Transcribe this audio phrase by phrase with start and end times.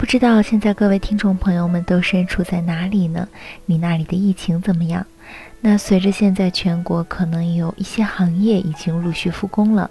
[0.00, 3.28] 不知道现在各位听众朋友们都身处在哪里呢？
[3.66, 5.06] 你那里的疫情怎么样？
[5.60, 9.90] 那随着现在全国可能有一些行业已经陆续复工了，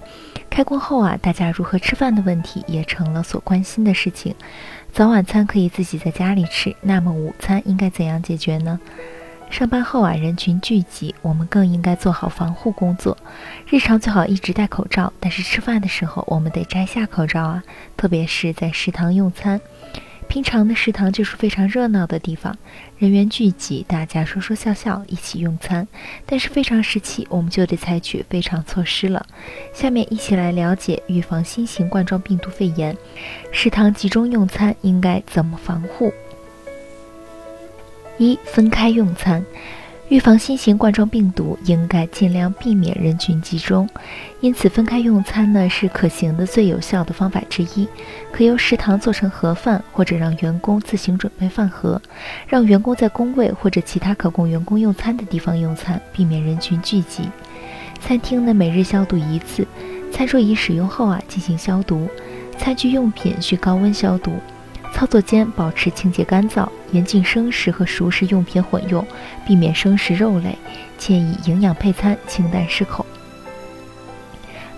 [0.50, 4.34] 开工后啊，大家如何吃饭的问题也成了所关心的事情。
[4.91, 8.80] 早晚餐可以自己在家里吃，那么午餐应该怎样解决呢？
[9.49, 13.17] 上班后啊，人群聚集，我们更应该做好防护工作。
[13.67, 17.63] 日常最好一直戴口罩，但是吃饭的时候我们得摘下口罩啊，
[17.98, 19.59] 特别是在食堂用餐。
[20.30, 22.55] 平常的食堂就是非常热闹的地方，
[23.00, 25.88] 人员聚集，大家说说笑笑，一起用餐。
[26.28, 29.25] 但是非常时期，我们就得采取非常措施了。
[29.73, 32.95] 下面一起来了解预防新型冠状病毒肺炎，
[33.52, 36.13] 食堂集中用餐应该怎么防护？
[38.20, 39.44] 一、分开用餐。
[40.09, 43.88] 预防新型冠状病毒，应该尽量避免人群集中，
[44.42, 47.88] 因此分开用餐呢是可行的最有效的方法之一。
[48.31, 52.02] 可由食堂做成盒饭，或者让员工自行准备饭盒，
[52.47, 57.30] 让员工在工位或者其他可供员工用餐的地方用餐，避免人群聚集。
[58.02, 59.67] 餐厅呢每日消毒一次，
[60.12, 62.08] 餐桌椅使用后啊进行消毒，
[62.58, 64.34] 餐具用品需高温消毒。
[65.00, 69.08] 操作间保持清洁干燥，严禁生食和熟食用品混用，
[69.47, 70.53] 避免生食肉类，
[70.97, 73.06] 建议营养配餐，清淡适口。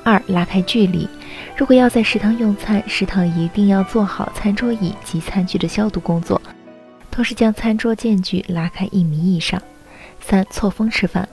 [0.03, 1.09] 二、拉开距离，
[1.57, 6.39] 如果要在食堂用餐，食堂一定要做好餐桌椅及餐具的消毒工作，
[7.09, 9.59] 同时将餐桌间距拉开一米以上。
[10.19, 11.27] 三、错峰吃饭。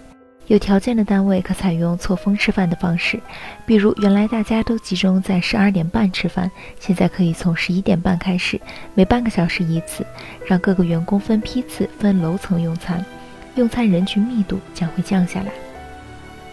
[0.49, 3.21] 有条件的单位可采用错峰吃饭的方式，
[3.67, 6.51] 比如原来大家都集中在十二点半吃饭，
[6.81, 8.59] 现在可以从十一点半开始，
[8.95, 10.07] 每半个小时一次，
[10.47, 13.05] 让各个员工分批次、分楼层用餐，
[13.57, 15.53] 用餐人群密度将会降下来。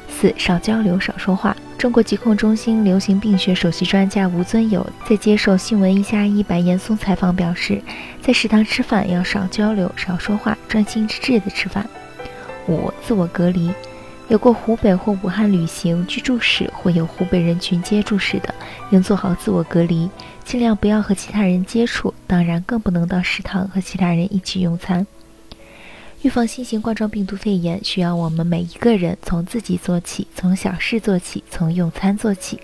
[0.09, 1.55] 四少交流、少说话。
[1.77, 7.81] 中国疾控中心流行病学首席专家吴尊友在接受《新闻一加一》白岩松采访表示，
[8.21, 11.87] 在食堂吃饭要少交流、少说话，专心致志地吃饭。
[12.67, 13.71] 五、自我隔离。
[14.27, 18.53] 有过湖北或武汉旅行居住史或有湖北人群接触史的，
[18.89, 20.09] 应做好自我隔离，
[20.43, 22.11] 尽量不要和其他人接触。
[22.25, 25.05] 当然，更不能到食堂和其他人一起用餐。
[26.23, 32.59] 预防新型冠状病毒肺炎，需要我们每一个人从自己做起，从小事做起，从用餐做起。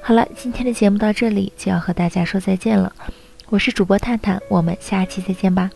[0.00, 2.92] 好了，今天的节目到这里就要和大家说再见了。
[3.50, 5.70] 我是主播探探，我们下期再见吧。